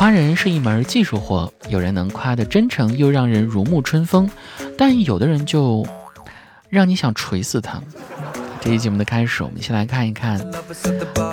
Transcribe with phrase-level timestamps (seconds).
[0.00, 4.30] 夸人是一门技术活，有人能夸得真诚又让人如沐春风，
[4.78, 5.86] 但有的人就
[6.70, 7.78] 让你想锤死他。
[8.62, 10.40] 这期节目的开始，我们先来看一看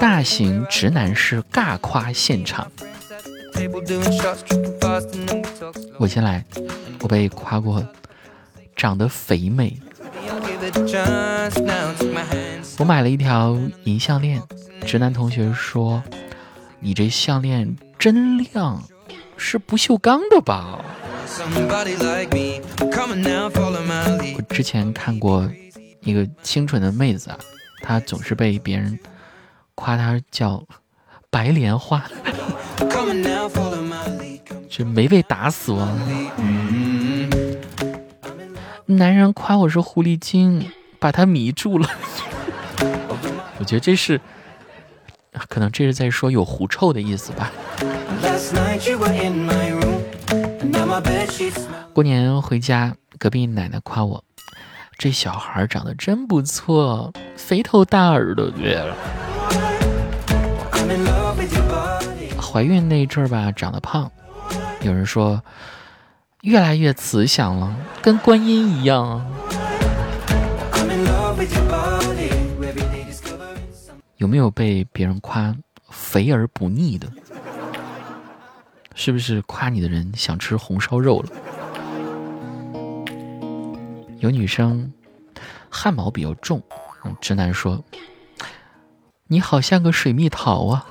[0.00, 2.66] 大型直男式尬夸现场。
[5.96, 6.44] 我先来，
[7.02, 7.86] 我被夸过，
[8.74, 9.78] 长得肥美。
[12.78, 14.42] 我买了一条银项链，
[14.84, 16.02] 直男同学说
[16.82, 18.82] ：“你这项链真亮，
[19.36, 20.80] 是不锈钢的吧？”
[24.36, 25.50] 我之前看过
[26.00, 27.38] 一个清纯的妹子啊，
[27.82, 28.98] 她总是被别人
[29.74, 30.64] 夸她叫
[31.30, 32.04] 白莲花，
[34.70, 35.98] 这没被打死啊。
[38.86, 41.90] 男人夸我是狐狸精，把她迷住了。
[43.58, 44.20] 我觉得这是，
[45.48, 47.50] 可能这是在说有狐臭的意思吧。
[51.92, 54.24] 过年回家，隔壁奶奶夸我，
[54.98, 58.52] 这小孩长得真不错，肥头大耳的。
[62.40, 64.10] 怀孕那阵儿吧，长得胖，
[64.80, 65.42] 有人说。
[66.42, 69.26] 越来越慈祥了，跟观音一样。
[74.16, 75.54] 有没有被别人夸
[75.90, 77.06] 肥而不腻的？
[78.94, 81.28] 是不是夸你的人想吃红烧肉了？
[84.20, 84.90] 有女生
[85.68, 86.62] 汗毛比较重，
[87.20, 87.84] 直男说
[89.28, 90.86] ：“你好像个水蜜桃啊。”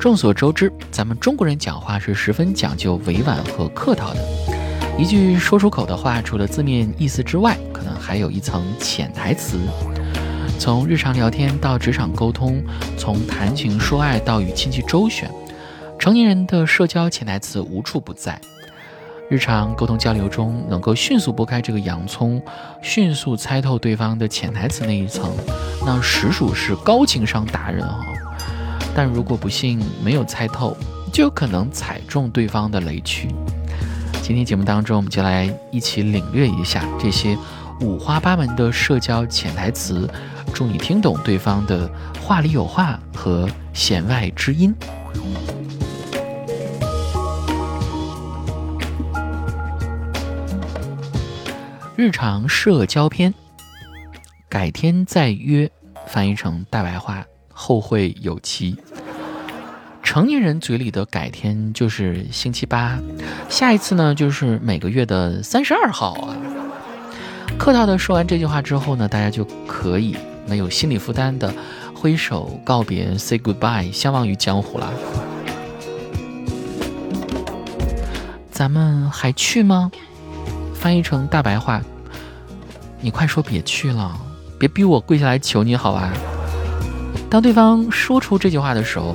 [0.00, 4.55] 众所周知，咱们中国人讲话是十分讲究委婉和客套的。
[4.98, 9.58] 一句说出口的话，除了字面意思之外，可能还有一层潜台词。
[10.58, 12.64] 从日常聊天到职场沟通，
[12.96, 15.30] 从谈情说爱到与亲戚周旋，
[15.98, 18.40] 成年人的社交潜台词无处不在。
[19.28, 22.40] 日常沟通交流中，能够迅速剥开这个洋葱，
[22.80, 25.30] 迅速猜透对方的潜台词那一层，
[25.84, 28.00] 那实属是高情商达人哦！
[28.94, 30.74] 但如果不幸没有猜透，
[31.12, 33.28] 就有可能踩中对方的雷区。
[34.26, 37.38] 今天节目当中，我们就来一起领略一下这些
[37.80, 40.10] 五花八门的社交潜台词，
[40.52, 41.88] 祝你听懂对方的
[42.20, 44.74] 话里有话和弦外之音。
[51.94, 53.32] 日常社交篇，
[54.48, 55.70] 改天再约，
[56.08, 57.24] 翻译成大白话。
[57.52, 58.76] 后会有期。
[60.16, 62.98] 成年人嘴里的改天就是星期八，
[63.50, 66.34] 下一次呢就是每个月的三十二号啊。
[67.58, 70.16] 客套的说完这句话之后呢，大家就可以
[70.46, 71.52] 没有心理负担的
[71.94, 74.90] 挥手告别，say goodbye，相忘于江湖了。
[78.50, 79.92] 咱们还去吗？
[80.72, 81.82] 翻译成大白话，
[83.02, 84.18] 你快说别去了，
[84.58, 86.10] 别逼我跪下来求你好吧。
[87.28, 89.14] 当对方说出这句话的时候，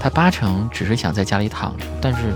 [0.00, 2.32] 他八成只是想在家里躺着，但是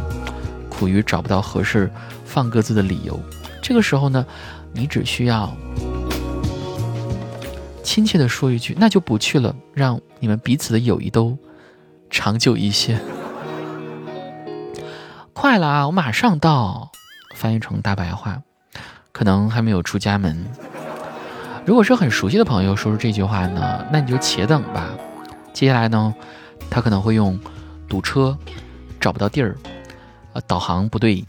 [0.68, 1.90] 苦于找不到合适
[2.24, 3.18] 放鸽子的理由。
[3.62, 4.26] 这个时候呢，
[4.72, 5.54] 你只需要
[7.82, 11.38] 亲切的说一句：“那就不去了。”让你们彼此的友谊都
[12.10, 12.98] 长久一些。
[15.32, 16.90] 快了啊，我马上到。
[17.34, 18.42] 翻译成大白话，
[19.10, 20.46] 可能还没有出家门。
[21.64, 24.90] 如果是很熟悉的朋友说出这句话呢，那你就且等吧。
[25.52, 26.14] 接下来呢，
[26.70, 27.38] 他可能会用
[27.88, 28.36] 堵车、
[28.98, 29.56] 找不到地儿、
[30.32, 31.24] 呃导航不对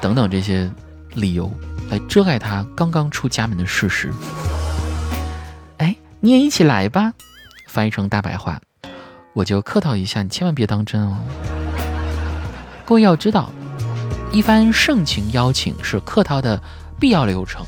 [0.00, 0.70] 等等这些
[1.14, 1.50] 理由
[1.90, 4.12] 来遮盖他刚刚出家门的事实。
[5.78, 7.12] 哎，你也一起来吧。
[7.66, 8.60] 翻译成大白话，
[9.32, 11.18] 我就客套一下，你千万别当真哦。
[12.84, 13.50] 各位要知道，
[14.32, 16.60] 一番盛情邀请是客套的
[16.98, 17.64] 必要流程，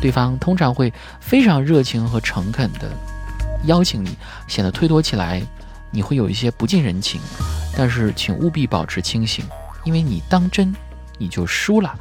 [0.00, 2.90] 对方通常会非常热情和诚恳的。
[3.66, 4.16] 邀请你，
[4.48, 5.42] 显得推脱起来，
[5.90, 7.20] 你会有一些不近人情。
[7.76, 9.44] 但是请务必保持清醒，
[9.84, 10.74] 因为你当真，
[11.18, 11.98] 你就输了。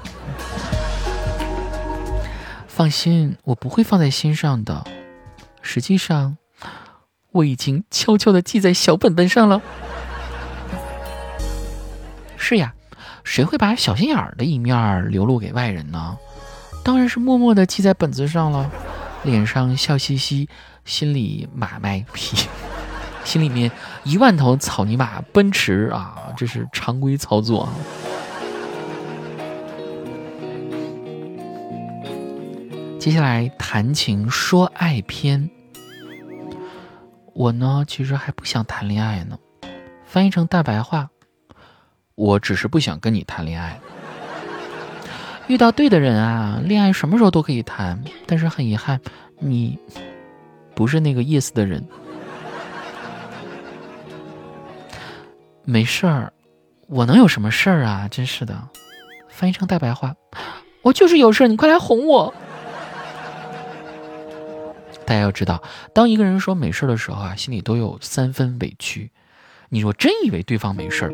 [2.67, 4.83] 放心，我不会放在心上的。
[5.61, 6.37] 实际上，
[7.31, 9.61] 我已经悄悄的记在小本本上了。
[12.37, 12.73] 是呀，
[13.23, 16.17] 谁会把小心眼儿的一面流露给外人呢？
[16.83, 18.69] 当然是默默的记在本子上了，
[19.23, 20.49] 脸上笑嘻嘻。
[20.83, 22.35] 心里马卖批，
[23.23, 23.71] 心里面
[24.03, 26.33] 一万头草泥马奔驰啊！
[26.35, 27.69] 这是常规操作。
[32.97, 35.51] 接下来谈情说爱篇，
[37.33, 39.37] 我呢其实还不想谈恋爱呢。
[40.03, 41.09] 翻译成大白话，
[42.15, 43.79] 我只是不想跟你谈恋爱。
[45.51, 48.01] 遇到对的人啊，恋爱什么时候都可以谈。
[48.25, 49.01] 但是很遗憾，
[49.37, 49.77] 你
[50.73, 51.85] 不是那个意思的人。
[55.65, 56.31] 没事儿，
[56.87, 58.07] 我能有什么事儿啊？
[58.09, 58.57] 真是的。
[59.27, 60.15] 翻译成大白话，
[60.83, 62.33] 我就是有事儿，你快来哄我。
[65.05, 65.61] 大家要知道，
[65.93, 69.11] 当一个人说没事的时候啊，心里都有三分委屈。
[69.67, 71.13] 你若真以为对方没事儿，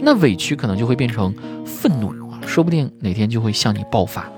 [0.00, 1.34] 那委屈可能就会变成
[1.66, 2.14] 愤怒，
[2.54, 4.30] 说不定哪天就会向你爆发。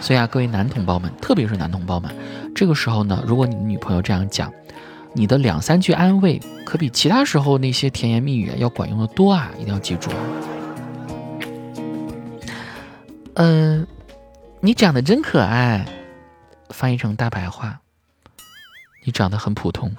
[0.00, 2.10] 所以啊，各位男同胞们，特别是男同胞们，
[2.54, 4.50] 这个时候呢，如果你的女朋友这样讲，
[5.12, 9.50] 你的两三句安慰可比其他时候那些甜言蜜语要管用的多啊！
[9.58, 10.10] 一定要记住。
[13.34, 13.86] 嗯，
[14.62, 15.86] 你长得真可爱。
[16.70, 17.80] 翻译成大白话，
[19.04, 19.92] 你长得很普通。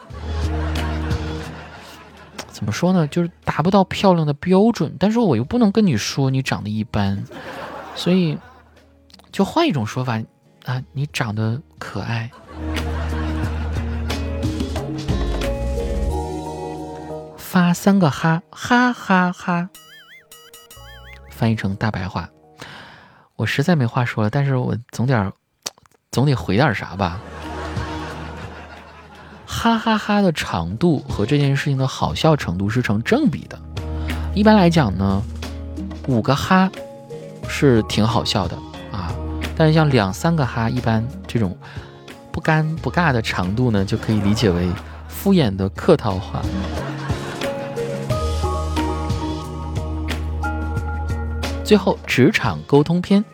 [2.60, 3.08] 怎么说呢？
[3.08, 7.24] 就是达不到漂亮的标准，但是我又不能跟你说你长得一般，
[7.96, 8.38] 所以
[9.32, 10.22] 就换一种说法
[10.66, 12.30] 啊，你长得可爱。
[17.38, 19.70] 发三个哈，哈哈哈。
[21.30, 22.30] 翻译成大白话，
[23.38, 25.32] 我实在没话说了，但是我总点。
[26.12, 27.22] 总得回点啥吧？
[29.62, 33.60] 哈哈哈的长度和这件事情的好笑程度是成正比的。
[34.34, 35.22] 一般来讲呢，
[36.08, 36.72] 五个哈
[37.46, 38.56] 是挺好笑的
[38.90, 39.12] 啊，
[39.58, 41.58] 但是像两三个哈，一般这种
[42.32, 44.72] 不尴不尬的长度呢，就可以理解为
[45.10, 46.42] 敷衍的客套话。
[51.66, 53.26] 最后，职场沟通篇。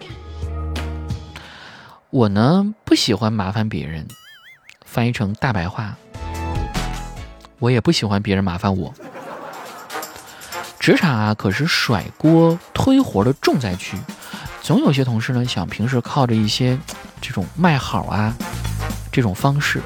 [2.10, 4.08] 我呢不喜欢麻烦别人，
[4.84, 5.96] 翻译成大白话，
[7.60, 8.94] 我也不喜欢别人麻烦我。
[10.80, 13.98] 职场啊可是甩锅推活的重灾区，
[14.62, 16.78] 总有些同事呢想平时靠着一些
[17.20, 18.36] 这种卖好啊
[19.12, 19.82] 这种方式，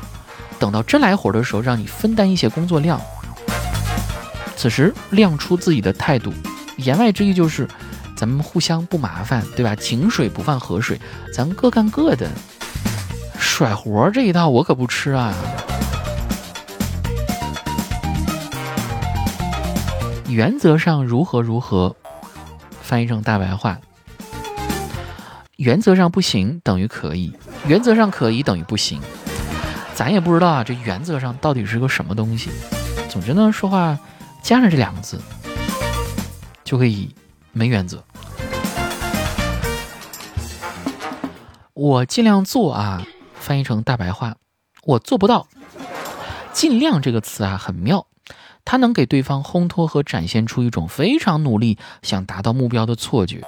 [0.60, 3.00] 等到真来活的时候让你分担一些工作量。
[4.56, 6.34] 此时亮出自己的态度，
[6.78, 7.68] 言外之意就是。
[8.18, 9.74] 咱们互相不麻烦，对吧？
[9.76, 11.00] 井水不犯河水，
[11.34, 12.30] 咱各干各的。
[13.40, 15.34] 甩活这一套我可不吃啊！
[20.30, 21.96] 原则上如何如何，
[22.82, 23.80] 翻译成大白话：
[25.56, 27.34] 原则上不行等于可以，
[27.66, 29.02] 原则上可以等于不行。
[29.96, 32.52] 咱也不知道啊，这原则上到底是个什么东西。
[33.10, 33.98] 总之呢，说话
[34.44, 35.20] 加上这两个字，
[36.64, 37.14] 就可以
[37.52, 38.04] 没原则。
[41.74, 43.04] 我尽量做啊，
[43.34, 44.36] 翻译成大白话，
[44.84, 45.48] 我做不到。
[46.54, 48.06] 尽量这个词啊很妙，
[48.72, 53.44] 他能给对方烘托和展现出一种非常努力想达到目标的错觉。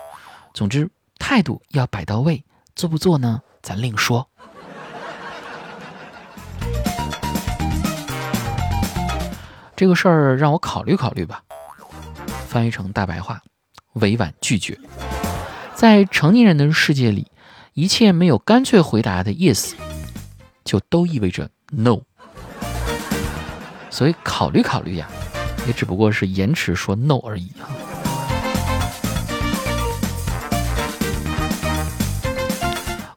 [0.51, 0.89] 总之，
[1.19, 2.43] 态度要摆到位，
[2.75, 3.39] 做不做呢？
[3.61, 4.27] 咱另说。
[9.75, 11.43] 这个事儿让我考虑考虑吧。
[12.47, 13.43] 翻译成大白话，
[13.93, 14.75] 委婉拒绝。
[15.75, 17.27] 在成年人的世界里。
[17.73, 19.73] 一切没有干脆回答的 yes，
[20.65, 22.01] 就都意味着 no。
[23.91, 25.07] 所以考虑考虑呀，
[25.67, 27.69] 也只不过是延迟说 no 而已啊。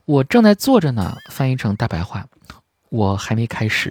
[0.04, 2.26] 我正在做着呢，翻译成大白话，
[2.90, 3.90] 我还没开始。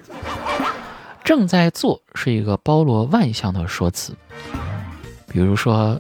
[1.24, 4.14] 正在做是一个包罗万象的说辞，
[5.28, 6.00] 比如说，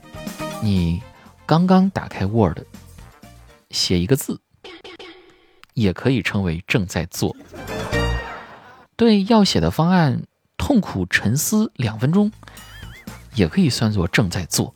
[0.62, 1.02] 你
[1.48, 2.60] 刚刚打开 Word，
[3.72, 4.40] 写一个字。
[5.74, 7.36] 也可以称为正在做。
[8.96, 10.22] 对要写的方案
[10.66, 12.32] 痛苦沉思两分钟，
[13.36, 14.74] 也可以算作正在做。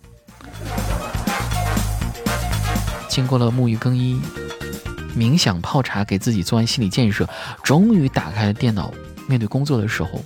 [3.07, 4.19] 经过了沐浴更衣、
[5.15, 7.25] 冥想泡茶，给自己做完心理建设，
[7.63, 8.91] 终于打开了电脑，
[9.29, 10.21] 面对工作的时候，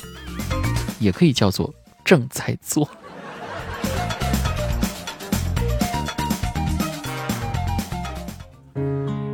[0.98, 1.72] 也可以叫做
[2.04, 2.90] 正在做。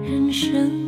[0.04, 0.87] 人生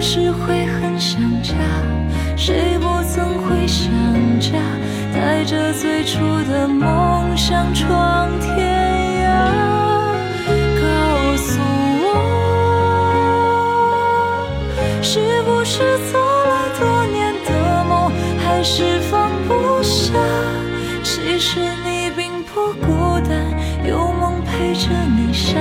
[0.00, 1.52] 是会很想家？
[2.34, 3.92] 谁不曾会想
[4.40, 4.58] 家？
[5.12, 6.18] 带着最初
[6.50, 8.56] 的梦想闯天
[9.22, 9.52] 涯。
[10.80, 11.60] 告诉
[12.02, 12.08] 我，
[15.02, 20.14] 是不是做了多年的梦，还是放不下？
[21.02, 23.36] 其实你并不孤单，
[23.86, 25.60] 有梦陪着你想。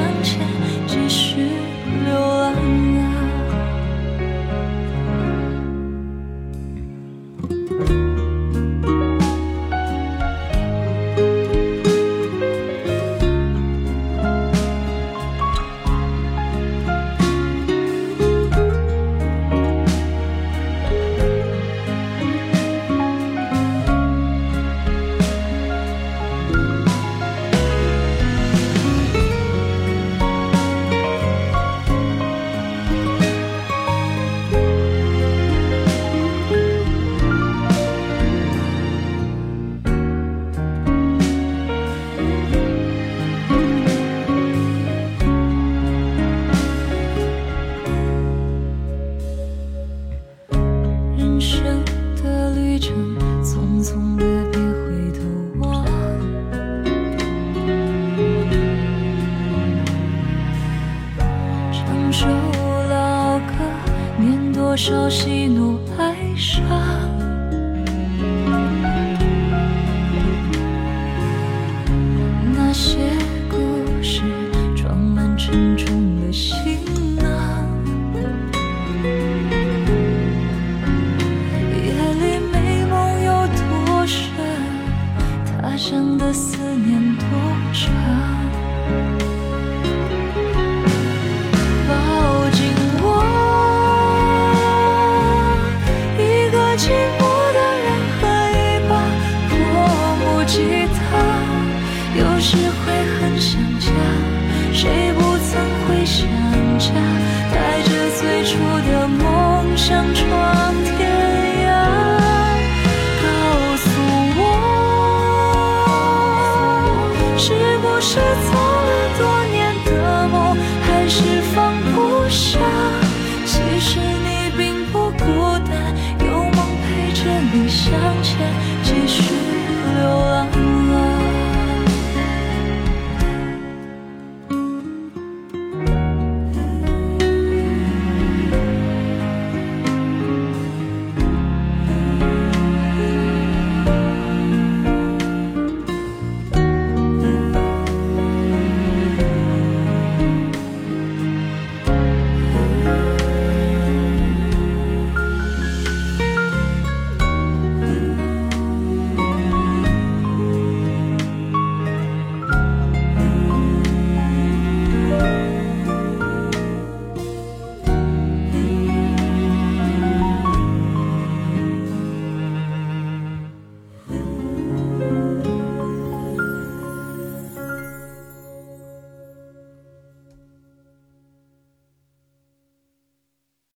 [64.90, 65.48] 熟悉